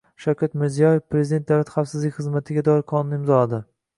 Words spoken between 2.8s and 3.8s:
qonunni imzoladi